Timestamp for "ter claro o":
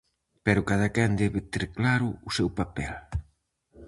1.51-2.29